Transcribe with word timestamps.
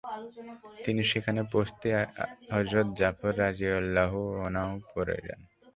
তিনি 0.83 1.01
সেখানে 1.11 1.41
পৌঁছতেই 1.51 1.93
হযরত 2.53 2.87
জাফর 2.99 3.33
রাযিয়াল্লাহু 3.43 4.19
আনহু 4.45 4.75
পড়ে 4.93 5.17
যান। 5.25 5.41